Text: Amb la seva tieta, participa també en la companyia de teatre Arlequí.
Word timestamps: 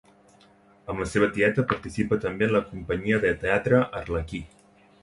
Amb 0.93 1.03
la 1.03 1.07
seva 1.11 1.27
tieta, 1.35 1.67
participa 1.73 2.19
també 2.27 2.49
en 2.49 2.57
la 2.59 2.65
companyia 2.73 3.21
de 3.29 3.39
teatre 3.47 3.85
Arlequí. 4.03 4.43